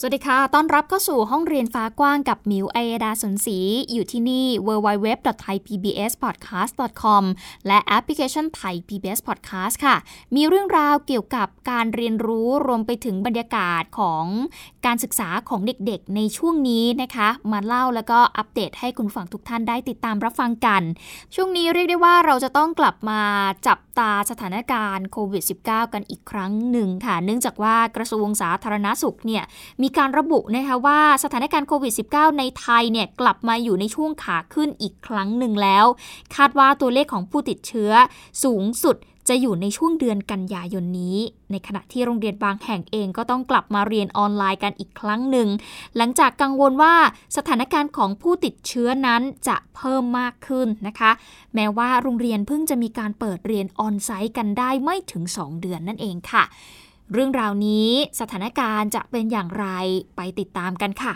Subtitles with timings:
[0.00, 3.58] สวัสดีค่ะ ต้อนรับเข้าสู่ห้องเรียนฟ้ากว้างกับมิวไอดาสนศรี
[3.92, 7.24] อยู่ที่นี่ www.thaipbspodcast.com
[7.66, 9.96] และแอปพลิเคชันไทย PBS Podcast ค่ะ
[10.34, 14.24] มีเรื่องราวเกี่ยวกับการเรียนรู้รวมไปถึงบรรยากาศของ
[14.86, 20.82] การศึกษาของเด็กๆ ในช่วงนี้นะคะ มาเล่าแล้วก็อัปเดตให้คุณฟังทุกท่านได้ติดตามรับฟังกัน
[21.34, 23.20] ช่วงนี้เรียกได้ว่าเราจะต้องกลับมา
[23.66, 29.44] จับตาสถานการณ์โควิด -19 กันอีกครั้งหนึ่งค่ะ เนื่องจากว่ากระทรวงสาธารณาสุขเนี่ย
[29.82, 35.84] มีการระบุนะคะว่าสถานการณ์โควิด -19 ในไทยเนี่ยกลับมาอยู่ในช่วงขาขึ้นอีกครั้งหนึ่งแล้ว
[36.34, 37.92] คาดว่าตัวเลขของผู้ติดเชื้อ
[38.44, 38.96] สูงสุด
[39.28, 41.16] จะอยู่ในช่วงเดือนกันยายนนี้
[41.50, 45.48] ในขณะที่โรงเรียนบางแห่งเองก็ต้องกลับมาเรียนออนไลน์กันอีกครั้งหนึ่ง
[45.96, 46.94] หลังจากกังวลว่า
[47.36, 51.10] สถานการณ์ของผู้ติดเชื้อนั้นจะเพิ่มมากขึ้นนะคะ
[51.54, 56.44] แม้ว่าโรงเรียนเพิ่งจะมีการเปิดเรียนออนไซต์กันได้ไม่ถึง 2 เดือนนั่นเองค่ะ
[57.12, 59.66] เรื่องราวนี้สถานการณ์จะเป็นอย่างไร
[60.16, 61.14] ไปติดตามกันค่ะ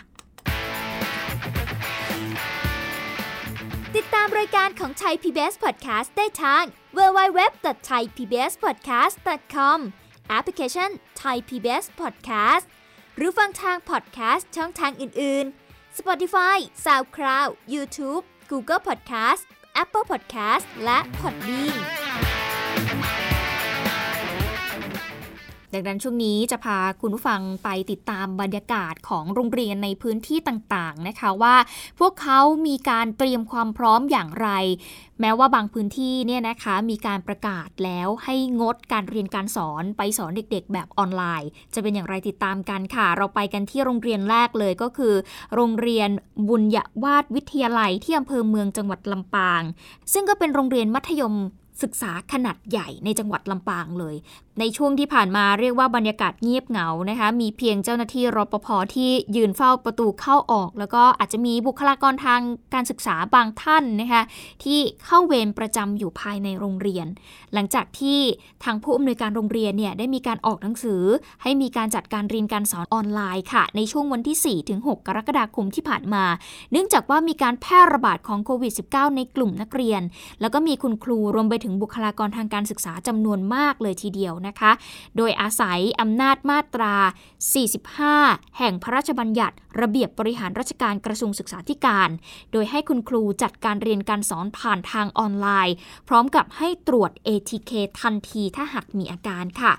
[3.97, 6.63] ติดตามรายการของไทย PBS Podcast ได้ทาง
[6.97, 9.79] www.thaipbspodcast.com
[10.29, 10.91] แอปพลิเคชัน
[11.23, 12.65] Thai PBS Podcast
[13.17, 19.43] หรือฟังทาง podcast ช่องทางอื่น ๆ Spotify SoundCloud YouTube Google Podcast
[19.83, 21.79] Apple Podcast และ Podbean
[25.75, 31.55] ดังนั้นช่วงนี้จะพาคุณผู้ฟังไปติดตามบรรยากาศของโรงเรียนในพื้นที่ต่างๆนะคะว่า
[31.99, 34.49] พวกเขามีการเตรียมความพร้อมอย่างไร
[35.21, 45.15] แม้ว่าบางพื้นที่เนี่ยนะคะมีการประกาศแล้วให้งดการเรียนการสอนไปสอนเด็กๆ แบบออนไลน์ จะเป็นอย่างไรติดตามกันค่ะ เราไปกันที่โรงเรียนแรกเลยก็คือ
[45.55, 46.09] โรงเรียน
[46.49, 49.63] บุญยวาดวิทยาลัยที่อำเภอเมืองจังหวัดลำปาง
[50.13, 51.35] ซึ่งก็เป็นโรงเรียนมัธยม
[51.83, 54.17] ศึกษาขนาดใหญ่ในจังหวัดลำปางเลย
[54.61, 62.41] ในช่วงที่ผ่านมาเรียกว่าบรรยากาศเงียบเหงานะคะ มีเพียงเจ้าหน้าที่รปภที่ยืนเฝ้าประตูเข้าออก แล้วก็อาจจะมีบุคลากรทาง
[62.75, 64.23] การศึกษาบางท่านนะคะ
[64.65, 67.07] ที่เข้าเวรประจำอยู่ภายในโรงเรียน
[67.55, 68.19] หลังจากที่
[68.65, 71.03] ทางผู้อำนวยการโรงเรียนเนี่ยได้มีการออกหนังสือ
[71.43, 76.25] ให้มีการจัดการเรียนการสอนออนไลน์ค่ะ ในช่วงวันที่ 4 ถึง 6 กรกฎาคมที่ผ่านมา
[76.73, 80.03] เนื่องจากว่ามีการแพร่ระบาดของโควิด -19 ในกลุ่มนักเรียน
[80.41, 84.73] แล้วก็มีคุณครูรวมไปถึงบุคลากรทางการศึกษาจำนวนมากเลยทีเดียวนะคะ
[85.17, 86.95] โดยอาศัยอำนาจมาตรา
[88.13, 92.09] 45 แห่งพระราชบัญญัติ ระเบียบบริหารราชการกระทรวงศึกษาธิการ
[92.53, 95.75] โดยให้คุณครูจัดการเรียนการสอนผ่านทางออนไลน์
[96.09, 99.73] พร้อมกับให้ตรวจ ATK ทันทีถ้าหากมีอาการค่ะ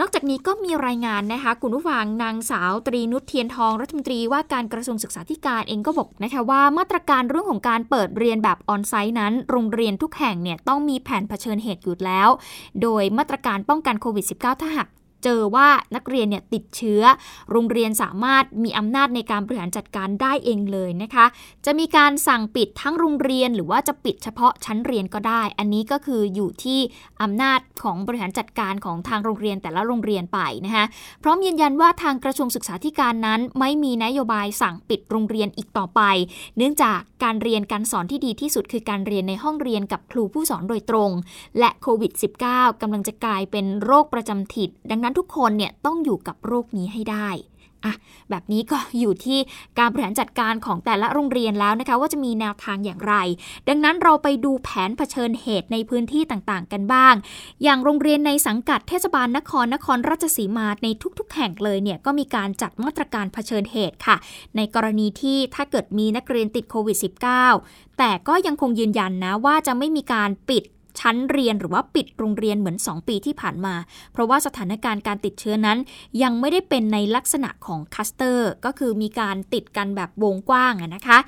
[0.00, 12.28] นอกจากนี้ก็มีรายงานนะคะคุณผู้ฟังนางสาวตรีนุชเทียนทองรัฐมนตรีว่าการกระทรวงศึกษาธิการเองก็บอกนะคะว่ามาตรการเรื่องของการเปิดเรียนแบบออนไซต์นั้น โรงเรียนทุกแห่งเนี่ยต้องมีแผนเผชิญเหตุอยู่แล้ว
[12.82, 14.88] โดยมาตรการป้องกันโควิด -19 ถ้าหาก
[15.24, 17.02] เจอว่านักเรียนเนี่ยติดเชื้อ
[17.50, 21.26] โรงเรียนสามารถมีอำนาจในการบริหารจัดการได้เองเลยนะคะ
[21.66, 26.80] จะมีการสั่งปิดทั้งโรงเรียนหรือว่าจะปิดเฉพาะชั้นเรียนก็ได้ อันนี้ก็คืออยู่ที่
[27.22, 30.84] อำนาจของบริหารจัดการของทางโรงเรียนแต่ละโรงเรียนไปนะคะ
[31.22, 36.00] พร้อมยืนยันว่าทางกระทรวงศึกษาธิการนั้น ไม่มีนโยบายสั่งปิดโรงเรียนอีกต่อไป
[36.56, 41.10] เนื่องจากการเรียนการสอนที่ดีที่สุดคือการเรียนในห้องเรียนกับครูผู้สอนโดยตรง
[41.58, 42.12] และโควิด
[42.46, 47.30] -19 กำลังจะกลายเป็นโรคประจำถิ่นดังนั้นทุกคนเนี่ยต้องอยู่กับโรคนี้ให้ได้
[47.86, 47.94] อะ
[48.30, 49.38] แบบนี้ก็อยู่ที่
[49.78, 53.14] การบริหารจัดการของแต่ละโรงเรียนแล้วนะคะ ว่าจะมีแนวทางอย่างไร
[53.68, 57.14] ดังนั้นเราไปดูแผนเผชิญเหตุในพื้นที่ต่างๆ กันบ้าง
[57.62, 60.88] อย่างโรงเรียนในสังกัดเทศบาลนครนครราชสีมาใน
[61.18, 64.16] ทุก ๆ แห่งเลยเนี่ยก็มีการจัดมาตรการเผชิญเหตุค่ะ
[64.56, 66.98] ในกรณีที่ถ้าเกิดมีนักเรียนติดโควิด
[67.48, 70.64] -19 แต่ก็ยังคงยืนยันนะว่าจะไม่มีการปิด
[71.00, 73.74] ชั้นเรียนหรือว่าปิดโรงเรียนเหมือน 2 ปีที่ผ่านมา
[74.12, 75.78] เพราะว่าสถานการณ์การติดเชื้อนั้น
[76.22, 81.18] ยังไม่ได้เป็นในลักษณะของคัสเตอร์ ก็คือมีการติดกันแบบวงกว้างนะคะ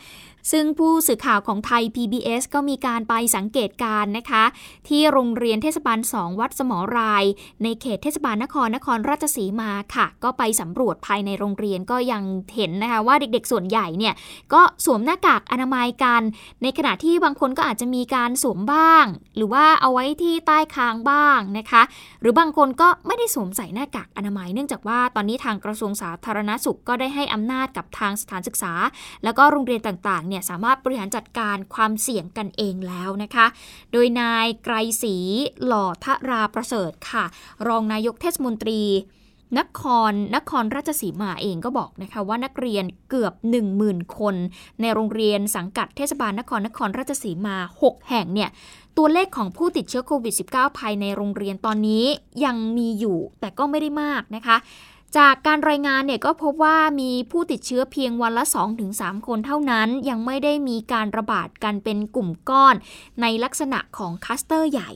[0.52, 4.44] ซึ่งผู้สื่อข่าวของไทย PBS ก็มีการไปสังเกตการนะคะ
[4.88, 7.24] ที่โรงเรียนเทศบาล 2 วัดสมอราย
[7.62, 12.22] ในเขตเทศบาลนครนครราชสีมาค่ะ ก็ไปสำรวจภายในโรงเรียนก็ยัง
[12.56, 14.14] เห็นนะคะว่าเด็กๆส่วนใหญ่เนี่ย
[14.52, 16.22] ก็สวมหน้ากากอนามัยกัน
[16.62, 19.04] ในขณะที่บางคนก็อาจจะมีการสวมบ้าง
[19.36, 21.82] หรือว่าเอาไว้ที่ใต้คางบ้างนะคะ
[22.20, 28.72] หรือบางคนก็ไม่ได้สวมใส่หน้ากากอนามัย เนื่องจากว่าตอนนี้ทางกระทรวงสาธารณสุขก็ได้ให้อำนาจกับทางสถานศึกษา
[29.24, 33.46] แล้วก็โรงเรียนต่างๆเนี่ยสามารถบริหารจัดการความเสี่ยงกันเองแล้วนะคะ
[33.92, 35.16] โดยนายไกรศรี
[35.64, 37.24] หล่อทราประเสริฐค่ะ
[37.68, 38.82] รองนายกเทศมนตรี
[39.58, 43.34] นครนครราชสีมาเองก็บอกนะคะว่านักเรียนเกือบ
[43.74, 44.34] 10,000 คน
[44.80, 48.50] ในโรงเรียนสังกัดเทศบาลนครนครราชสีมา 6 แห่งเนี่ย
[48.96, 52.04] ตัวเลขของผู้ติดเชื้อโควิด -19 ภายในโรงเรียนตอนนี้
[52.44, 54.56] ยังมีอยู่แต่ก็ไม่ได้มากนะคะ
[55.18, 58.44] จากการรายงานเนี่ยก็พบว่ามีผู้ติดเชื้อเพียงวันละ
[58.86, 62.74] 2-3 คนเท่านั้น ยังไม่ได้มีการระบาดกันเป็นกลุ่มก้อน
[63.20, 64.90] ในลักษณะของคัสเตอร์ใหญ่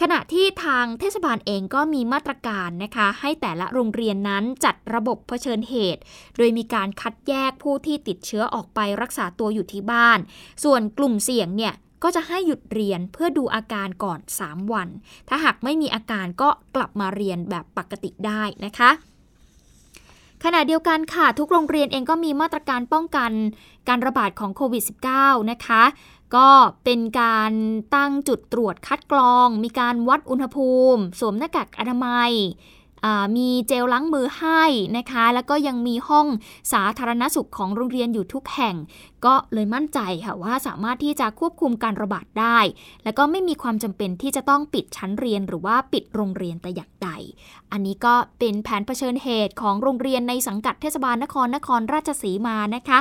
[0.00, 6.02] ขณะที่ทางเทศบาลเองก็มีมาตรการนะคะ ให้แต่ละโรงเรียนนั้นจัดระบบเผชิญเหตุ
[6.36, 10.18] โดยมีการคัดแยกผู้ที่ติดเชื้อออกไปรักษาตัวอยู่ที่บ้าน
[10.64, 14.88] ส่วนกลุ่มเสี่ยงเนี่ยก็จะให้หยุดเรียนเพื่อดูอาการก่อน 3 วัน
[15.28, 18.90] ถ้าหากไม่มีอาการก็กลับมาเรียนแบบปกติได้นะคะ
[20.44, 23.30] ขณะเดียวกันค่ะ ทุกโรงเรียนเองก็มีมาตรการป้องกัน
[23.88, 24.82] การระบาดของโควิด
[25.16, 25.82] -19 นะคะ
[26.36, 26.48] ก็
[26.84, 27.52] เป็นการ
[27.94, 32.32] ตั้งจุดตรวจคัดกรอง มีการวัดอุณหภูมิ สวมหน้ากากอนามัย
[33.36, 34.62] มีเจลล้างมือให้
[34.96, 36.26] นะคะ แล้วก็ยังมีห้อง
[36.72, 38.74] สาธารณสุขของโรงเรียนอยู่ทุกแห่ง
[39.26, 42.58] ก็เลยมั่นใจค่ะว่าสามารถที่จะควบคุมการระบาดได้
[43.04, 47.08] แล้วก็ไม่มีความจำเป็นที่จะต้องปิดชั้นเรียนหรือว่าปิดโรงเรียนแต่อย่างใด
[47.72, 52.98] อันนี้ก็เป็นแผนเผชิญเหตุของโรงเรียนในสังกัดเทศบาลนครนครราชสีมานะคะ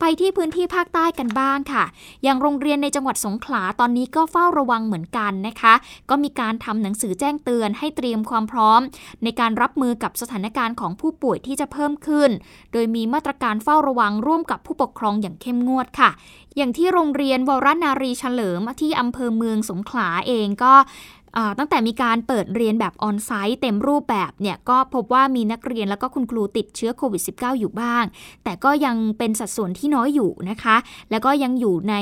[0.00, 1.84] ไปที่พื้นที่ภาคใต้กันบ้างค่ะ
[2.22, 5.74] อย่างโรงเรียนในจังหวัดสงขลาตอนนี้ก็เฝ้าระวังเหมือนกันนะคะ
[6.10, 8.80] ก็มีการทำหนังสือแจ้งเตือนให้เตรียมความพร้อม
[9.24, 12.30] ในการรับมือกับสถานการณ์ของผู้ป่วยที่จะเพิ่มขึ้น
[12.72, 16.10] โดยมีมาตรการเฝ้าระวังร่วมกับผู้ปกครองอย่างเข้มงวดค่ะ
[16.56, 20.74] อย่างที่โรงเรียนวรนารีเฉลิมที่อำเภอเมืองสงขลาเองก็
[21.58, 28.04] ตั้งแต่มีการเปิดเรียนแบบออนไซต์เต็มรูปแบบเนี่ยก็พบว่ามีนักเรียนแล้วก็คุณครูติดเชื้อโควิด -19 อยู่บ้าง
[28.44, 30.76] แต่ก็ยังเป็นสัดส่วนที่น้อยอยู่นะคะ
[31.10, 31.94] แล้วก็ยังอยู่ใน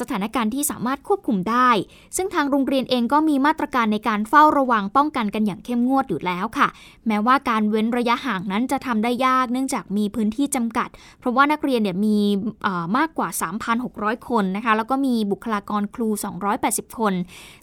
[0.00, 1.70] สถานการณ์ที่สามารถควบคุมได้
[2.16, 6.68] ซึ่งทางโรงเรียนเองก็มีมาตรการในการเฝ้าระวังป้องกันกันอย่างเข้มงวดอยู่แล้วค่ะ
[7.08, 12.18] แม้ว่าการเว้นระยะห่างนั้นจะทำได้ยากเนื่องจากมีพื้นที่จำกัด เพราะว่านักเรียนเนี่ยมี
[12.96, 13.28] มากกว่า
[13.78, 16.08] 3,600 คนนะคะ แล้วก็มีบุคลากรครู
[16.52, 17.14] 280 คน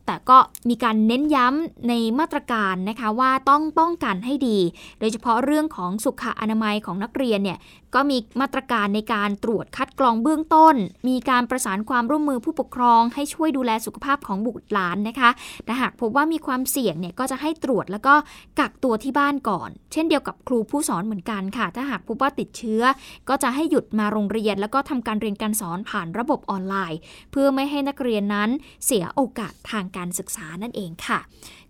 [0.05, 0.37] แต่ก็
[0.69, 4.59] มีการเน้นย้ำในมาตรการนะคะว่าต้องป้องกันให้ดี
[4.99, 7.57] โดยเฉพาะเรื่องของสุขอนามัยของนักเรียนเนี่ย
[7.95, 10.75] ก็มีมาตรการในการตรวจคัดกรองเบื้องต้น
[11.07, 15.29] มีการประสานความร่วมมือผู้ปกครอง ให้ช่วยดูแลสุขภาพของบุตรหลานนะคะ
[15.65, 18.13] แต่หากพบว่ามีความเสี่ยงเนี่ยก็จะให้ตรวจแล้วก็
[18.59, 22.83] กักตัวที่บ้านก่อน เช่นเดียวกับครูผู้สอนเหมือนกันค่ะ ถ้าหากพบว่าติดเชื้อ
[23.29, 26.99] ก็จะให้หยุดมาโรงเรียน แล้วก็ทำการเรียนการสอนผ่านระบบออนไลน์
[27.31, 28.49] เพื่อไม่ให้นักเรียนนั้น
[28.85, 31.19] เสียโอกาสทางการศึกษานั่นเองค่ะ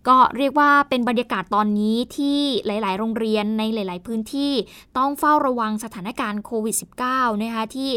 [0.08, 4.52] ก็เรียกว่าเป็นบรรยากาศตอนนี้ที่หลาย ๆ โรงเรียนในหลาย ๆ พื้นที่
[4.96, 6.76] ต้องเฝ้าระวังสถานการณ์โควิด
[7.08, 7.90] -19 นะคะที่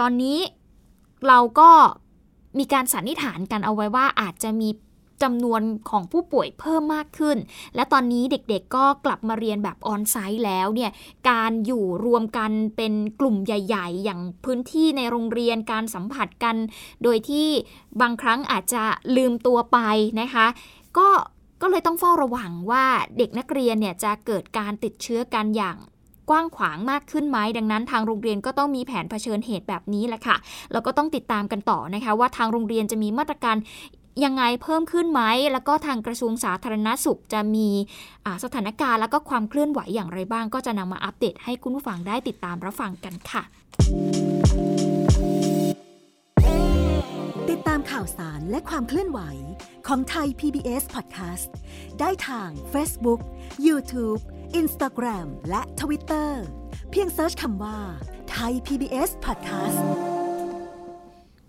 [0.00, 0.38] ตอนนี้
[1.28, 1.70] เราก็
[2.58, 4.68] มีการสันนิษฐานกันเอาไว้ว่าอาจจะมี
[5.22, 7.38] จำนวนของผู้ป่วยเพิ่มมากขึ้น
[7.74, 10.90] และตอนนี้เด็กๆก็กลับมาเรียนแบบออนไซต์แล้วเนี่ย
[11.30, 16.56] การอยู่รวมกันเป็นกลุ่มใหญ่ ๆ อย่างพื้นที่ในโรงเรียนการสัมผัสกัน
[17.02, 17.48] โดยที่
[18.00, 18.82] บางครั้งอาจจะ
[19.16, 19.78] ลืมตัวไป
[20.20, 20.46] นะคะ
[20.98, 21.08] ก็
[21.62, 22.84] ก็เลยต้องเฝ้าระวังว่า
[23.18, 25.76] เด็กนักเรียนเนี่ยจะเกิดการติดเชื้อกันอย่าง
[26.30, 30.36] กว้างขวางมากขึ้นไหมดังนั้น ทางโรงเรียนก็ต้องมีแผนเผชิญเหตุแบบนี้แหละค่ะ
[30.72, 33.56] แล้วก็ต้องติดตามกันต่อนะคะ ว่าทางโรงเรียนจะมีมาตรการ
[34.24, 37.68] ยังไงเพิ่มขึ้นไหม แล้วก็ทางกระทรวงสาธารณสุขจะมี
[38.44, 43.42] สถานการณ์แล้วก็ความเคลื่อนไหวอย่างไรบ้าง ก็จะนำมาอัปเดตให้คุณผู้ฟังได้ติดตามรับฟังกันค่ะ
[47.50, 49.20] ติดตามข่าวสารและความเคลื่อนไหว
[49.86, 51.48] ของไทย PBS Podcast
[52.00, 53.20] ได้ทาง Facebook,
[53.66, 54.20] YouTube,
[54.60, 56.30] Instagram และ Twitter
[56.90, 57.78] เพียงเซิร์ชคำว่า
[58.30, 60.05] ไทย PBS Podcast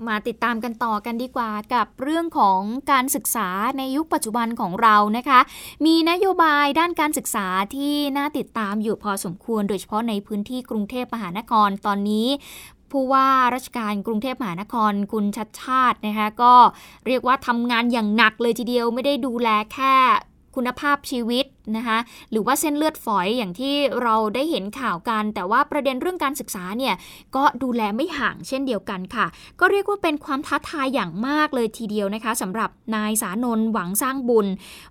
[0.08, 2.62] มาติดตามกันต่อกันดีกว่ากับเรื่องของ
[2.92, 5.40] การศึกษาในยุคปัจจุบันของเรานะคะ
[5.86, 12.28] มีนโยบายด้านการศึกษาที่น่าติดตามอยู่พอสมควร โดยเฉพาะในพื้นที่กรุงเทพมหานครตอนนี้
[12.92, 16.54] ผู้ว่าราชการกรุงเทพมหานครคุณชัดชาตินะคะก็
[17.08, 19.96] เรียกว่าทำงานอย่างหนักเลยทีเดียวไม่ได้ดูแลแค่
[20.58, 21.46] คุณภาพชีวิต
[21.78, 22.00] นะคะ
[22.32, 26.96] หรือว่าเส้นเลือดฝอยอย่างที่เราได้เห็นข่าวกัน แต่ว่าประเด็นเรื่องการศึกษาเนี่ย
[27.36, 29.26] ก็ดูแลไม่ห่างเช่นเดียวกันค่ะ
[29.60, 34.48] ก็เรียกว่าเป็นความท้าทายอย่างมากเลยทีเดียวนะคะสำหรับนายสานนหวังสร้างบุญ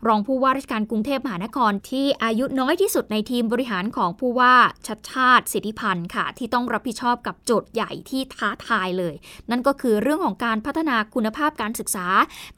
[0.06, 4.54] รองผู้ว่าราชการกรุงเทพมหานครที่อายุน้อยที่สุดในทีมบริหารของผู้ว่า
[4.86, 9.14] ชัดชาติสิทธิพันธ์ค่ะ ที่ต้องรับผิดชอบกับโจทย์ใหญ่ที่ท้าทายเลย
[9.50, 12.06] นั่นก็คือเรื่องของการพัฒนาคุณภาพการศึกษา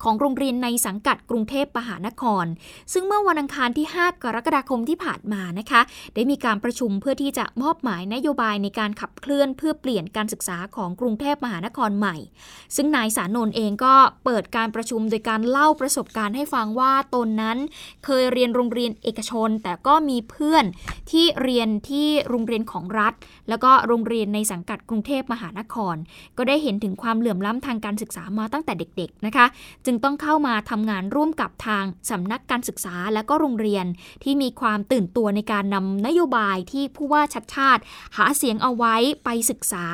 [0.03, 2.47] ของโรงเรียนในสังกัดกรุงเทพมหานคร
[2.93, 5.81] ซึ่งซึ่งเมื่อวันอังคารที่ 5 กรกฎาคมที่ผ่านมานะคะ
[6.14, 12.17] ได้มีการประชุมเพื่อที่จะมอบหมายนโยบายในการขับเคลื่อนเพื่อเปลี่ยนการศึกษาของกรุงเทพมหานครใหม่
[12.76, 17.59] ซึ่งนายสานนท์เองก็เปิดการประชุมโดยการเล่าประสบการณ์ให้ฟังว่าตนนั้น
[18.05, 20.64] เคยเรียนโรงเรียนเอกชน แต่ก็มีเพื่อน
[21.11, 23.12] ที่เรียนที่โรงเรียนของรัฐ
[23.49, 25.97] แล้วก็โรงเรียนในสังกัดกรุงเทพมหานคร
[26.38, 29.47] ก็ได้เห็นถึงความเหลื่อมล้ำทางการศึกษามาตั้งแต่เด็กๆนะคะ
[29.87, 33.87] จึงต้องเข้ามาทำงานร่วมกับทางสำนักการศึกษาและก็โรงเรียน
[34.25, 37.83] ที่มีความตื่นตัวในการนำนโยบายที่ผู้ว่าชัดชาติ
[38.16, 39.87] หาเสียงเอาไว้ไปศึกษา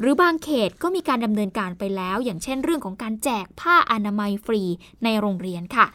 [0.00, 4.62] หรือบางเขตก็มีการดำเนินการไปแล้ว อย่างเช่นเรื่องของการแจกผ้าอนามัยฟรี
[5.04, 5.86] ในโรงเรียนค่ะ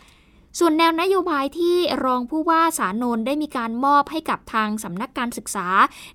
[0.59, 5.67] ส่วนแนวนโยบายที่รองผู้ว่าสานนท์ได้มีการมอบให้กับทางสำนักการศึกษา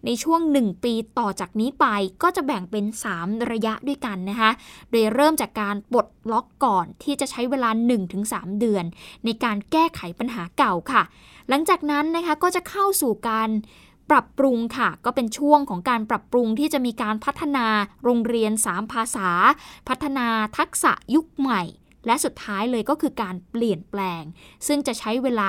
[0.04, 1.86] ในช่วง 1 ปีต่อจากนี้ไป
[2.22, 2.84] ก็จะแบ่งเป็น
[3.16, 4.50] 3 ระยะด้วยกันนะคะ
[4.90, 7.70] โดยเริ่มจากการปลดล็อกก่อนที่จะใช้เวลา
[8.14, 8.84] 1-3 เดือน
[9.24, 11.02] ในการแก้ไขปัญหาเก่าค่ะ
[11.48, 13.50] หลังจากนั้นนะคะก็จะเข้าสู่การ
[14.10, 17.66] ปรับปรุงค่ะ ก็เป็นช่วงของการปรับปรุงที่จะมีการพัฒนา
[18.04, 19.30] โรงเรียน 3 ภาษา
[19.88, 20.26] พัฒนา
[20.58, 21.62] ทักษะยุคใหม่
[22.06, 24.22] และสุดท้ายเลยก็คือการเปลี่ยนแปลง
[24.66, 25.48] ซึ่งจะใช้เวลา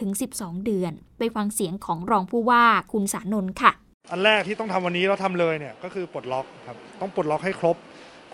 [0.00, 3.72] 6-12 เดือน ไปฟังเสียงของรองผู้ว่าคุณสานนท์ค่ะ
[4.10, 7.76] อันแรกที่ต้องทำวันนี้เราทำเลยเนี่ยก็คือปลดล็อกครับต้องปลดล็อกให้ครบ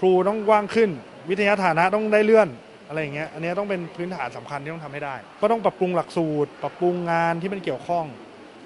[0.01, 0.91] ครูต้องว่างขึ้น
[1.31, 2.49] วิทยาฐานะต้องได้เลื่อน
[2.89, 8.05] อะไรอย่างเงี้ยอันนี้ต้องเป็นพื้นฐานสำคัญที่ต้องทำให้ได้ ก็ต้องปรับปรุงหลักสูตร ปรับปรุงงานที่มันเกี่ยวข้อง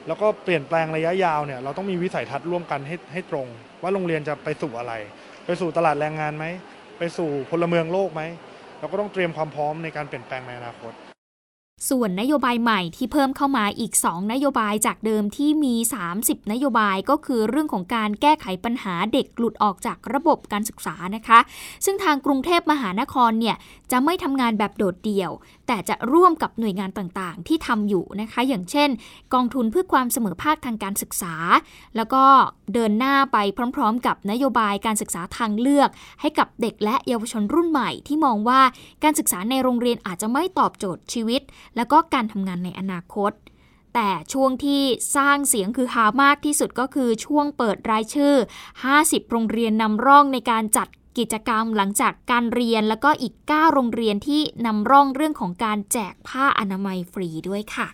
[0.07, 3.47] แล้วก็เปลี่ยนแปลงระยะยาวเนี่ยเราต้องมีวิสัยทัศน์ร่วมกันให้ให้ตรง
[3.83, 4.93] ว่าโรงเรียนจะไปสู่อะไร
[5.47, 6.45] ไปสู่ตลาดแรงงานไหม
[6.99, 8.23] ไปสู่พลเมืองโลกไหม
[8.85, 10.93] เราก็ต้องเตรียมความพร้อมในการเปลี่ยนแปลงในอนาคต
[11.89, 15.75] ส่วนนโยบายใหม่ที่เพิ่มเข้ามาอีก 2 นโยบายจากเดิมที่มี
[16.15, 21.39] 30 นโยบายก็คือเรื่องของการแก้ไขปัญหาเด็กหลุดออกจากระบบการศึกษานะคะ
[21.85, 23.57] ซึ่งทางกรุงเทพมหานครเนี่ย
[23.93, 25.31] จะไม่ทำงานแบบโดดเดี่ยว
[25.67, 28.89] แต่จะร่วมกับหน่วยงานต่างๆ ที่ทำอยู่นะคะ อย่างเช่น
[29.35, 31.35] กองทุนเพื่อความเสมอภาคทางการศึกษา
[31.97, 32.25] แล้วก็
[32.75, 33.39] เดินหน้าไป
[33.77, 35.89] พร้อม ๆ กับนโยบายการศึกษาทางเลือก
[36.21, 38.61] ให้กับเด็กและเยาวชนรุ่นใหม่ ที่มองว่า
[39.03, 41.43] การศึกษาในโรงเรียนอาจจะไม่ตอบโจทย์ชีวิต
[41.77, 43.33] แล้วก็การทำงานในอนาคต
[43.95, 44.83] แต่ช่วงที่
[45.17, 48.35] สร้างเสียงคือฮามากที่สุดก็คือช่วงเปิดรายชื่อ
[48.85, 57.89] 50 โรงเรียนนำร่องในการจัด กิจกรรมหลังจากการเรียนแล้วก็อีก 9 โรงเรียนที่นำร่องเรื่องของการแจกผ้าอนามัยฟรีด้วยค่ะ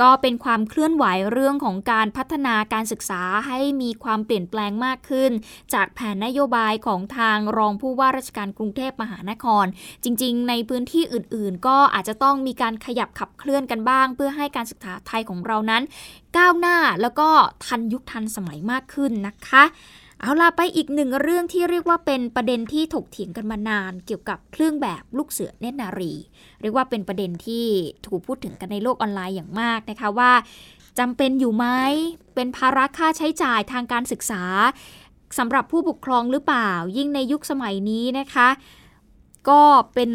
[0.00, 5.32] ก็เป็นความเคลื่อนไหวเรื่องของการพัฒนาการศึกษาให้มีความเปลี่ยนแปลงมากขึ้น
[5.74, 9.64] จากแผนนโยบายของทางรองผู้ว่าราชการกรุงเทพมหานคร
[10.04, 15.82] จริง ๆ ในพื้นที่อื่น ๆ ก็อาจจะต้องมีการขยับขับเคลื่อนกันบ้าง เพื่อให้การศึกษาไทยของเรานั้น
[16.36, 17.28] ก้าวหน้าแล้วก็
[17.64, 19.64] ทันยุคทันสมัยมากขึ้นนะคะ
[20.20, 26.14] เอาล่ะไปอีกหนึ่งเรื่องที่เรียกว่าเป็นประเด็นที่ถกเถียงกันมานาน เกี่ยวกับเครื่องแบบลูกเสือเนตรนารี
[26.60, 27.66] เรียกว่าเป็นประเด็นที่
[28.06, 30.32] ถูกพูดถึงกันในโลกออนไลน์อย่างมากนะคะว่า
[30.98, 31.66] จำเป็นอยู่ไหม
[32.34, 34.42] เป็นภาระค่าใช้จ่ายทางการศึกษา
[35.38, 38.48] สำหรับผู้ปกครองหรือเปล่า ยิ่งในยุคสมัยนี้นะคะ
[39.48, 39.62] ก็
[39.94, 40.10] เป็น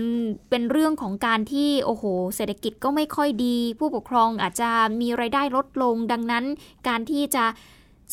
[0.50, 2.04] เป็นเรื่องของการที่โอ้โห
[2.36, 4.70] เศรษฐกิจก็ไม่ค่อยดี ผู้ปกครองอาจจะ
[5.02, 6.46] มีไรายได้ลดลง ดังนั้น
[6.88, 7.46] การที่จะ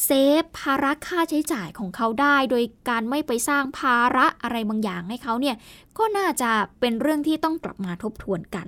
[0.04, 5.56] เซฟภาระค่าใช้จ่ายของเขาได้ โดยการไม่ไปสร้างภาระอะไรบางอย่างให้เขาเนี่ย
[5.98, 8.66] ก็น่าจะเป็นเรื่องที่ต้องกลับมาทบทวนกัน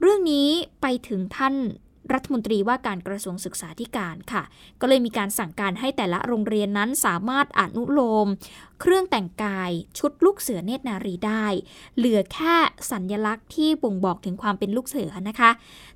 [0.00, 0.48] เรื่องนี้
[0.80, 1.54] ไปถึงท่าน
[2.12, 4.42] รัฐมนตรีว่าการกระทรวงศึกษาธิการค่ะ
[4.80, 8.28] ก็เลยมีการสั่งการให้แต่ละโรงเรียนนั้นสามารถอนุโลม
[8.80, 11.46] เครื่องแต่งกายชุดลูกเสือเนตรนารีได้
[11.96, 12.56] เหลือแค่
[12.90, 15.50] สัญญลักษณ์ที่บ่งบอกถึงความเป็นลูกเสือนะคะ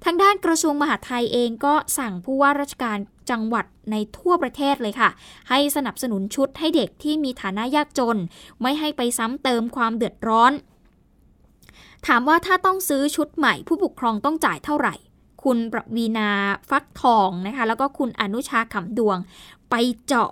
[0.05, 2.99] ทางด้านกระทรวงมหาดไทยเองก็สั่งผู้ว่าราชการ
[3.31, 5.11] จังหวัดในทั่วประเทศเลยค่ะ
[5.51, 8.19] ให้สนับสนุนชุดให้เด็กที่มีฐานะยากจน
[8.63, 10.53] ไม่ให้ไปซ้ำเติมความเดือดร้อน
[12.07, 14.95] ถามว่าถ้าต้องซื้อชุดใหม่ผู้ปกครองต้องจ่ายเท่าไหร่
[15.47, 16.31] คุณประวีนา
[16.71, 19.19] ฟักทองนะคะ แล้วก็คุณอนุชาขำดวง
[19.71, 19.75] ไป
[20.07, 20.31] เจาะ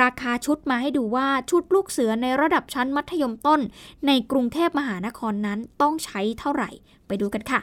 [0.00, 3.60] ราคาชุดมาให้ดูว่าชุดลูกเสือในระดับชั้นมัธยมต้น
[4.06, 6.70] ในกรุงเทพมหานครนั้นต้องใช้เท่าไหร่
[7.06, 7.60] ไปดูกันค่ะ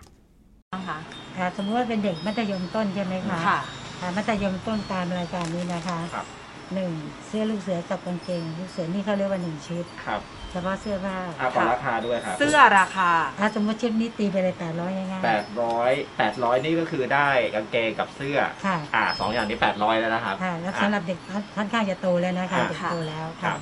[0.88, 0.98] ค่ะ
[1.38, 3.60] ค่ะสมมติว่าเป็นเด็กมัธยมต้นใช่ไหมคะค่ะ
[4.00, 6.26] ค่ะมัธยมต้นตามรายการนี้นะคะครับ
[6.76, 6.92] หนึ่ง
[7.28, 21.20] เสื้อลูกเสือกับกางเกงลูกเสือนี่เขาเรียกว่าหนึ่งชุดครับเฉพาะเสื้อผ้าอ่าขอราคาด้วยครับเสื้อราคา ถ้าสมมติชุดนี้ตีไปเลยแปดร้อยง่ายแปดร้อยแปดร้อยนี่ก็คือได้กางเกงกับเสื้อๆค่ะอ่าสองอย่างนี้แปดร้อยแล้วนะครับ ค่ะแล้วสำหรับเด็ก
[21.58, 23.60] ค่อนข้างจะโตแล้วนะคะค่ะ เด็กโตแล้วครัค่ะ บ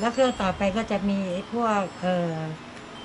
[0.00, 2.32] แล้วเครื่องต่อไปก็จะมีไอ้พวกเอ่อ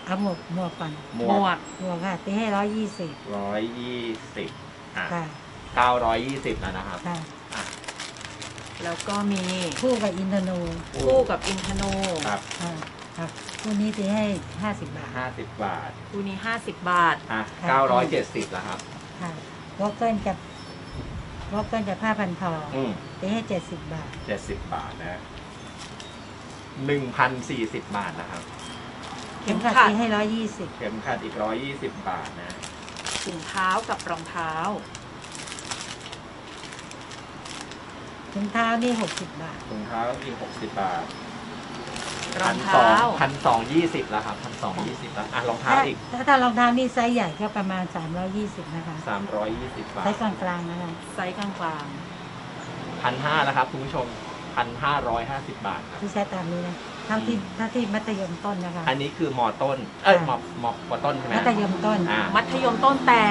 [0.05, 4.03] เอาหมวกหมวกก่อนหมหมววกกหมวกค่ะตีให้ร้อยยี่สิบร้อยยี่
[4.35, 4.49] สิบ
[4.97, 5.23] อ่าค่ะ
[5.75, 7.19] เก้าร้อยยี่สิบแล้วนะครับ ค่ะอะ
[8.83, 9.43] แล้วก็มี
[9.81, 10.51] คู่กับอินโดโน
[11.05, 11.91] คู่กับอินทนู
[12.27, 12.73] ครับค่ะ
[13.17, 13.29] ครับ
[13.61, 14.25] คู่นี้ตีให้
[14.61, 18.79] ห้าสิบบาทห้าสิบบาท คู่นี้50บาทอะค่ะเก้าร้อยเจ็ดสิบแล้วครับ
[19.21, 19.31] ค่ะ
[19.79, 20.33] วอลเกิลจะ
[21.53, 25.19] วอลเกิลจะผ้าพันคออืมตีให้เจ็ดสิบบาท เจ็ดสิบบาทนะ
[26.85, 28.43] หนึ่งพันสี่สิบบาทนะครับ
[29.43, 32.55] เข็มขัดเข็มขัดตีให้ร้อยยี่สิบเข็มขัดอีกร้อยยี่สิบบาทนะ
[33.23, 34.53] ถุงเท้ากับรองเท้า
[38.33, 41.03] ถุงเท้านี่หกสิบบาท ถุงเท้าอีกหกสิบบาท
[42.41, 51.85] รพัองสอเท้างพันสองยี่สิบแล้วครับพันสองยี่สิบแล้วอะรองเท้าถ้าอีกถ้าถ้ารองเท้านี่ไซส์ใหญ่ก็ประมาณสามร้อยี่สิบนะคะสามร้อยยี่สิบบาไซทส์กลางกลางๆนะคะไซส์กลาง
[53.01, 54.05] พันห้าแล้วครับคุณผู้ชม
[54.55, 56.75] พันห้าร้อยห้าสิบบาทครับ ที่ใช้ตามนี้นะ
[57.05, 63.25] เท่าที่เท่าที่มัธยมต้นนะคะ อันนี้คือมอต้น เอ้ยมอค่ะมอมอต้นใช่ไหมมัธยมต้น อ่า ๆมัธยมต้นแต่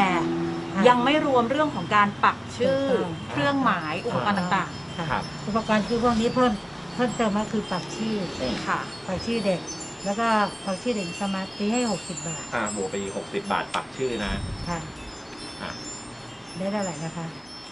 [0.75, 6.53] ค่ะยังไม่รวมเรื่องของการปักชื่อ ถูกต้อง เครื่องหมายอุปกรณ์ต่าง ค่ะครับอุปกรณ์คือพวกนี้เพิ่ม
[6.95, 9.61] เพิ่มเติมก็คือปักชื่อๆค่ะปักชื่อเด็ก
[10.05, 10.27] แล้วก็
[10.67, 14.33] ปักชื่อเด็กสมาร์ทตีให้หกสิบบาทอ่าบวกไปอีกหกสิบบาทปักชื่อนะ
[14.69, 14.79] ค่ะ
[15.63, 15.71] อะ
[16.59, 17.27] ได้เท่าไหร่นะคะ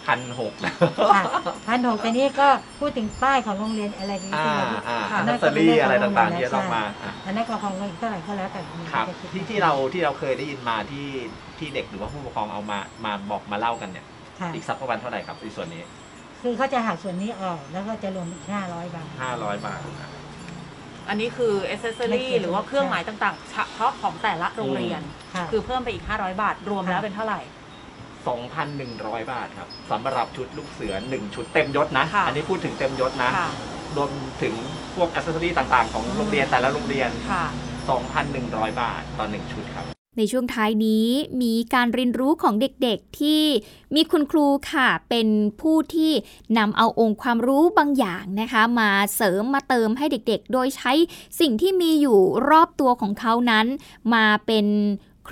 [0.05, 0.75] พันหกแล้ว
[1.15, 1.23] ค่ะ
[1.67, 2.47] พันหกแต่นี้ก็
[2.79, 8.61] พูดถึงป้ายของโรงเรียนอะไรนี้อ่าที่เราอ่าค่ะนัสเซอรี่อะไรต่างๆที่จะต้องมาอะอันนั้นก็ของเท่าไหร่ก็แล้วแต่
[8.93, 11.07] ครับจะดที่ที่เราที่เราเคยได้ยินมาที่
[11.59, 14.05] ที่เด็กหรือว่าผู้ปกครองเอามามาบอกมาเล่ากันเนี่ย
[14.39, 15.83] ค่ะอีกสักประมาณเท่าไหร่ครับในส่วนนี้
[16.41, 20.09] คือเขาจะหักส่วนนี้ออกแล้วก็จะรวมอีกห้าร้อยบาท ห้าร้อยบาทนะ
[21.09, 25.01] อันนี้คืออ c เซสซอไม่รี่เกี่ยวหรือว่าเครื่องหมายต่างๆเฉพาะของแต่ละโรงเรียน
[25.35, 27.41] ค่ะ คือเพิ่มไปอีก 500 บาท รวมแล้วเป็นเท่าไหร่
[28.55, 33.49] 2,100 บาทครับสำหรับชุดลูกเสือ 1 ชุดเต็มยศนะ ค่ะ อันนี้พูดถึงเต็มยศนะ ค่ะ
[33.97, 34.09] รวม
[34.41, 34.53] ถึง
[34.95, 37.45] พวกอัซเซอรี่ต่างๆ ของโรงเรียนแต่ละโรงเรียน ค่ะ
[38.11, 41.07] 2,100 บาทต่อ 1 ชุดครับ ในช่วงท้ายนี้
[41.41, 43.43] มีการเรียนรู้ของเด็กๆที่
[43.95, 45.27] มีคุณครูค่ะ เป็น
[45.61, 46.11] ผู้ที่
[46.57, 50.91] นำเอาองค์ความรู้บางอย่างนะคะ มาเสริมมาเติมให้เด็กๆ โดยใช้
[51.39, 53.67] สิ่งที่มีอยู่รอบตัวของเขานั้น
[54.13, 54.65] มาเป็น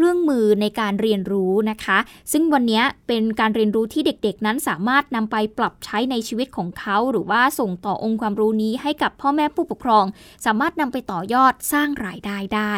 [0.01, 1.97] เครื่องมือในการเรียนรู้นะคะ
[2.31, 10.05] ซึ่งวันนี้เป็นการเรียนรู้ที่เด็กๆ นั้นสามารถนำไปปรับใช้ในชีวิตของเขา หรือว่าส่งต่อองค์ความรู้นี้ให้กับพ่อแม่ผู้ปกครอง
[10.45, 12.73] สามารถนำไปต่อยอดสร้างรายได้ได้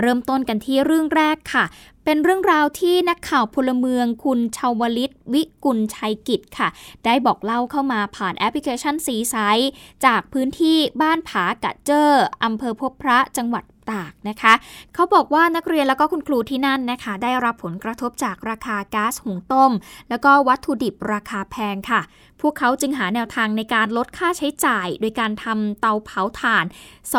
[0.00, 1.64] เริ่มต้นกันที่เรื่องแรกค่ะ
[2.04, 6.68] เป็นเรื่องราวที่นักข่าวพลเมืองคุณชาวลิต วิกุลชัยกิจค่ะ
[7.04, 9.70] ได้บอกเล่าเข้ามาผ่านแอปพลิเคชันสีไซส์
[10.06, 14.52] จากพื้นที่บ้านผากะเจ้ออำเภอพบพระจังหวัด ตากนะคะ
[14.94, 19.72] เขาบอกว่านักเรียนแล้วก็คุณครูที่นั่นนะคะ ได้รับผลกระทบจากราคาก๊าซหุงต้ม
[20.08, 22.00] แล้วก็วัตถุดิบราคาแพงค่ะ
[22.40, 26.64] พวกเขาจึงหาแนวทางในการลดค่าใช้จ่าย โดยการทำเตาเผาถ่าน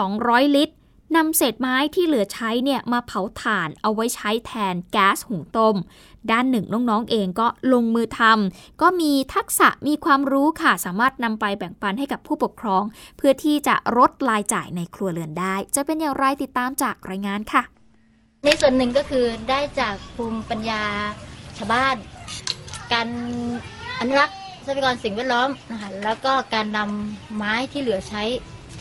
[0.01, 0.75] 200 ลิตร
[1.15, 5.75] นำเศษไม้ที่เหลือใช้เนี่ยมาเผาถ่านเอาไว้ใช้แทนแก๊สหุงต้ม
[6.31, 12.83] ด้านหนึ่งน้องๆเองก็ลงมือทำก็มีทักษะมีความรู้ค่ะ สามารถนำไปแบ่งปันให้กับผู้ปกครอง
[13.17, 17.63] เพื่อที่จะลดรายจ่ายในครัวเรือนได้ จะเป็นอย่างไรติดตามจากรายงานค่ะ
[18.45, 20.83] ในส่วนหนึ่งก็คือได้จากภูมิปัญญา
[21.57, 21.95] ชาวบ้าน
[22.93, 23.07] การ
[23.99, 28.23] อนุรักษ์ทรัพยากรสิ่งแวดล้อมนะคะแล้วก็การนำไม้ที่เหลือใช้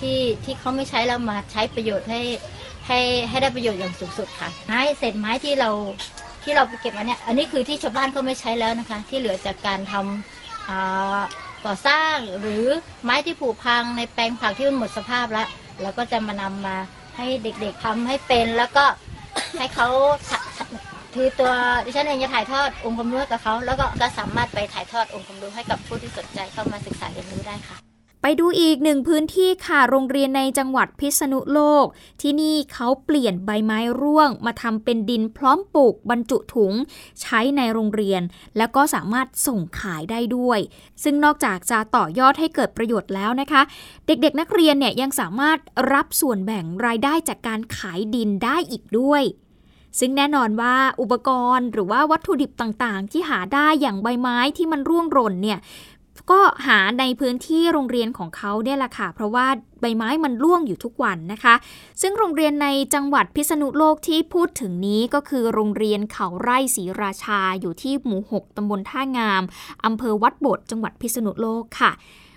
[0.01, 2.21] ที่ที่เขาไม่ใช้แล้วมาใช้ประโยชน์ให้
[2.87, 5.71] ให้ให้ได้ประโยชน์อย่างสูงสุดค่ะไม้เศษไม้ที่เรา
[6.45, 11.21] ที่เราไปเก็บมาเนี่ย อันนี้คือที่ชาวบ้านเขาไม่ใช้แล้วนะคะ ที่เหลือจากการทำอ่า
[11.65, 12.65] ก่อสร้างหรือ
[13.05, 15.49] ไม้ที่ผุพังในแปลงผักที่มันหมดสภาพแล้ว
[15.83, 16.77] เราก็จะมานำมา
[17.17, 18.85] ให้เด็กๆทำให้เป็นแล้วก็
[19.59, 19.89] ให้เขา
[21.15, 21.53] ถือตัว
[21.85, 27.92] ดิฉันเองจะถ่ายทอดองค์ความรู้กับเขาแล้วก็ก็สามารถไปถ่ายทอดองค์ความรู้ให้กับผู้ที่สนใจเข้ามาศึกษาเรียนรู้ได้ค่ะ
[28.25, 31.87] ไปดูอีกหนึ่งพื้นที่ค่ะโรงเรียนในจังหวัดพิษณุโลก
[32.21, 36.73] ที่นี่เขาเปลี่ยนใบไม้ร่วง มาทำเป็นดินพร้อมปลูกบรรจุถุง
[37.21, 38.23] ใช้ในโรงเรียน
[38.57, 40.59] แล้วก็สามารถส่งขายได้ด้วย
[41.03, 43.63] ซึ่งนอกจากจะต่อยอดให้เกิดประโยชน์แล้วนะคะ
[44.07, 45.59] เด็กๆนักเรียนเนี่ยยังสามารถ
[45.93, 49.25] รับส่วนแบ่งรายได้จากการขายดินได้อีกด้วย
[50.01, 55.59] ซึ่งแน่นอนว่าอุปกรณ์หรือว่าวัตถุดิบต่างๆ ที่หาได้อย่างใบไม้ที่มันร่วงหล่นเนี่ย
[56.31, 59.47] ก็หาในพื้นที่โรงเรียนของเขาเนี่ยแหละค่ะ เพราะว่า
[59.81, 61.55] ใบไม้มันร่วงอยู่ทุกวันนะคะ
[62.03, 69.43] ซึ่งโรงเรียนในจังหวัดพิษณุโลกที่พูดถึงนี้ก็คือโรงเรียนเขาไร่ศรีราชาอยู่ที่หมู่ 6 ตำบลท่างาม
[69.85, 71.93] อำเภอวัดโบดจังหวัดพิษณุโลกค่ะ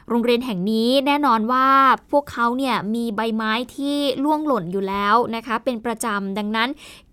[0.09, 1.67] โรงเรียนแห่งนี้แน่นอนว่า
[2.11, 6.69] พวกเขาเนี่ยมีใบไม้ที่ล่วงหล่นอยู่แล้วนะคะ เป็นประจำดังนั้น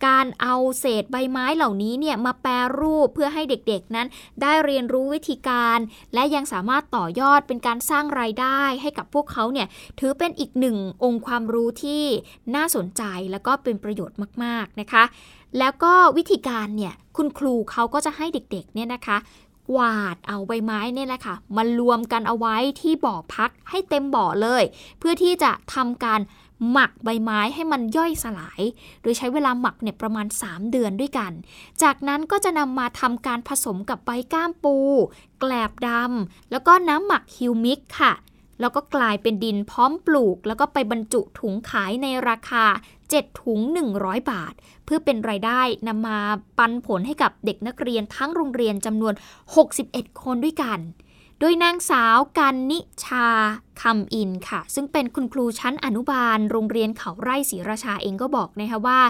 [0.06, 4.06] การเอาเศษใบไม้เหล่านี้เนี่ยมาแปรรูปเพื่อให้เด็กๆนั้น
[4.42, 5.78] ได้เรียนรู้วิธีการ
[6.14, 9.66] และยังสามารถต่อยอดเป็นการสร้างรายได้ให้กับพวกเขาเนี่ย
[10.00, 12.04] ถือเป็นอีกหนึ่งองค์ความรู้ที่
[12.54, 15.04] น่าสนใจแล้วก็เป็นประโยชน์มาก ๆนะคะ
[15.58, 19.16] แล้วก็วิธีการเนี่ยคุณครูเขาก็จะให้เด็กๆเนี่ยนะคะ
[19.70, 24.62] กวาดเอาใบไม้เนี่ยแหละค่ะมารวมกันเอาไว้ที่บ่อพักให้เต็มบ่อเลย
[24.98, 26.20] เพื่อที่จะทำการ
[26.70, 28.60] หมักใบไม้ให้มันย่อยสลาย
[29.02, 31.32] โดยใช้เวลาหมักเนี่ยประมาณ 3 เดือนด้วยกัน
[31.82, 34.76] จากนั้นก็จะนำมาทำการผสมกับใบก้ามปู
[35.40, 38.12] แกลบดำแล้วก็น้ำหมักฮิวมิกค่ะ
[38.60, 42.64] แล้วก็กลายเป็นดินพร้อมปลูก แล้วก็ไปบรรจุถุงขายในราคา
[43.06, 43.60] 7 ถุง
[43.94, 46.18] 100 บาท เพื่อเป็นรายได้นำมา
[46.58, 49.14] ปันผลให้กับเด็กนักเรียนทั้งโรงเรียนจำนวน
[49.68, 50.78] 61 คนด้วยกัน
[51.40, 53.28] โดยนางสาวกันนิชา
[53.82, 59.00] คำอินค่ะ ซึ่งเป็นคุณครูชั้นอนุบาล โรงเรียนเขาไร่ศรีราชาเองก็บอกนะคะว่า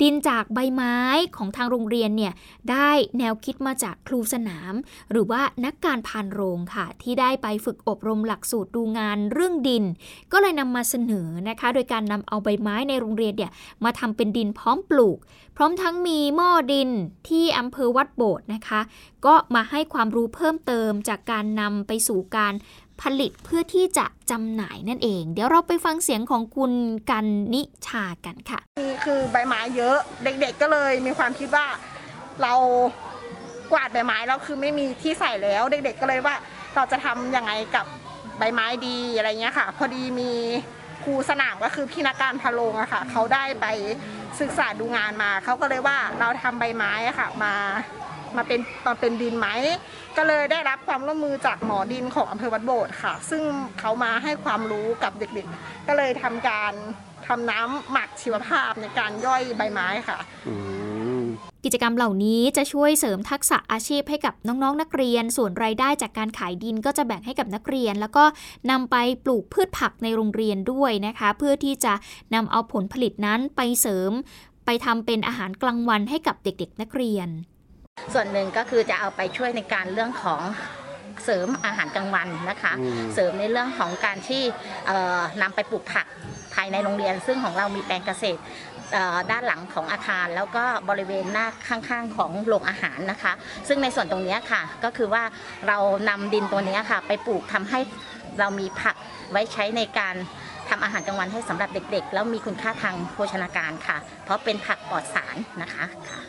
[0.00, 0.96] ดินจากใบไม้
[1.36, 2.32] ของทางโรงเรียนเนี่ย
[2.70, 4.74] ได้แนวคิดมาจากครูสนาม
[5.10, 9.84] หรือว่านักการพานโรงค่ะ ที่ได้ไปฝึกอบรมหลักสูตรดูงานเรื่องดิน
[10.32, 13.50] ก็เลยนำมาเสนอนะคะ โดยการนำเอาใบไม้ในโรงเรียนเนี่ย
[13.84, 15.18] มาทำเป็นดินพร้อมปลูก
[15.56, 16.90] พร้อมทั้งมีหม้อดิน
[17.28, 18.80] ที่อำเภอวัดโบดนะคะ
[19.26, 22.54] ก็มาให้ความรู้เพิ่มเติมจากการนำไปสู่การ
[23.02, 26.72] ผลิตเพื่อที่จะจำหน่ายนั่นเอง เดี๋ยวเราไปฟังเสียงของคุณ
[27.10, 31.66] กันนิชากันค่ะนี่คือใบไม้เยอะเด็กๆก็เลยมีความคิดว่า
[32.42, 32.54] เรา
[33.72, 36.36] กวาดใบไม้แล้วคือไม่มีที่ใส่แล้วเด็กๆก็เลยว่า
[36.74, 37.86] เราจะทำยังไงกับ
[38.38, 40.30] ใบไม้ดีอะไรเงี้ยค่ะ พอดีมี
[41.04, 43.66] ครูสนามก็คือพี่นักการพะโลงอะค่ะเขาได้ไป
[44.40, 47.54] ศึกษาดูงานมาเขาก็เลยว่าเราทำใบไม้อะค่ะ มา
[48.36, 49.48] มาเป็นมาเป็นดินไหม
[50.16, 53.42] ก็เลยได้รับความร่วมมือจากหมอดินของอำเภอวัดโบสถ์ค่ะ ซึ่ง
[53.80, 56.72] เขามาให้ความรู้กับเด็กๆ ก็เลยทำการ
[57.26, 60.18] ทำน้ำหมักชีวภาพในการย่อยใบไม้ค่ะ
[61.64, 68.24] กิจกรรมเหล่านี้จะช่วยเสริมทักษะอาชีพให้กับน้องๆนนักเรียน ส่วนรายได้จากการขายดินก็จะแบ่งให้กับนักเรียน แล้วก็
[68.70, 71.92] นำไปปลูกพืชผักในโรงเรียนด้วยนะคะ เพื่อที่จะ
[72.34, 74.10] นำเอาผลผลิตนั้นไปเสริม
[74.66, 77.28] ไปทำเป็นอาหารกลางวันให้กับเด็กๆ นักเรียน
[78.14, 80.40] ส่วนหนึ่งก็คือจะเอาไปช่วยในการเรื่องของ
[81.24, 84.42] เสริมอาหารกลางวันนะคะอืมเสริมในเรื่องของการที่
[84.86, 86.06] เอ่อนำไปปลูกผัก
[86.54, 88.40] ภายในโรงเรียน ซึ่งของเรามีแปลงเกษตร
[88.92, 93.32] เอ่อด้านหลังของอาคารแล้วก็บริเวณหน้าข้างๆของโรงอาหารนะคะ
[93.68, 95.22] ซึ่งในส่วนตรงเนี้ยค่ะก็คือว่า
[95.68, 97.80] เรานำดินตัวเนี้ยค่ะ ไปปลูกทำให้
[98.40, 98.96] เรามีผัก
[99.30, 100.14] ไว้ใช้ในการ
[100.68, 106.20] ทำอาหารกลางวันให้สำหรับเด็กๆ แล้วมีคุณค่าทางโภชนาการค่ะ เพราะเป็นผักปลอดสารนะคะค่ะ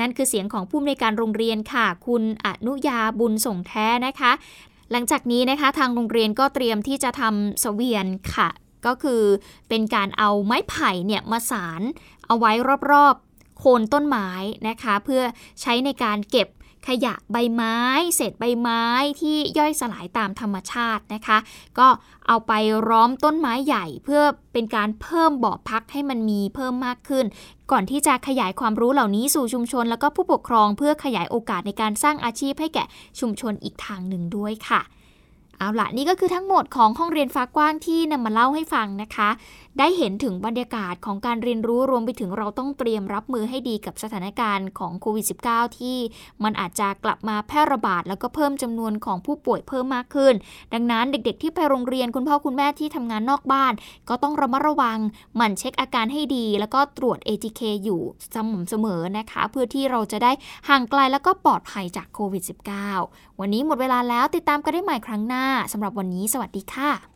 [0.00, 4.32] นั่นคือเสียงของผู้อำนวยการโรงเรียนค่ะ คุณอนุญาบุญส่งแท้นะคะ
[4.92, 8.48] หลังจากนี้นะคะทางโรงเรียนก็เตรียมที่จะทำเสวียนค่ะ
[8.86, 9.22] ก็คือ
[9.68, 11.82] เป็นการเอาไม้ไผ่เนี่ยมาสาร
[12.26, 12.52] เอาไว้
[12.90, 14.30] รอบๆโคนต้นไม้
[14.68, 15.22] นะคะ เพื่อ
[15.60, 16.48] ใช้ในการเก็บ
[16.88, 17.76] ขยะใบไม้
[18.14, 18.82] เศษใบไม้
[19.20, 21.38] ที่ย่อยสลายตามธรรมชาตินะคะ
[21.78, 21.88] ก็
[22.28, 22.52] เอาไป
[22.88, 24.22] ร้อมต้นไม้ใหญ่เพื่อ
[24.52, 27.24] เป็นการเพิ่มบ่อพักให้มันมีเพิ่มมากขึ้น
[27.70, 32.84] ก่อนที่จะขยายความรู้เหล่านี้สู่ชุมชน แล้วก็ผู้ปกครองเพื่อขยายโอกาสในการสร้างอาชีพให้แก่
[33.20, 34.82] ชุมชนอีกทางหนึ่งด้วยค่ะ
[35.58, 39.28] เอาละนี่ก็คือทั้งหมดของห้องเรียนฟ้ากว้างที่นำมาเล่าให้ฟังนะคะ
[39.78, 45.98] ได้เห็นถึงบรรยากาศของการเรียนรู้รวมไปถึงเราต้องเตรียมรับมือให้ดีกับสถานการณ์ของโควิด -19 ที่
[46.44, 50.34] มันอาจจะกลับมาแพร่ระบาด แล้วก็เพิ่มจำนวนของผู้ป่วยเพิ่มมากขึ้น
[50.74, 53.72] ดังนั้นเด็กๆ ที่ไปโรงเรียนคุณพ่อคุณแม่ที่ทำงานนอกบ้าน
[54.08, 54.98] ก็ต้องระมัดระวัง
[55.36, 58.00] หมั่นเช็คอาการให้ดี แล้วก็ตรวจ ATK อยู่
[58.34, 60.32] สม่ำเสมอนะคะ เพื่อที่เราจะได้
[60.68, 62.42] ห่างไกลแล้วก็ปลอดภัยจากโควิด
[62.90, 67.15] -19 วันนี้หมดเวลาแล้วติดตามกันได้ใหม่ครั้งหน้าสำหรับวันนี้สวัสดีค่ะ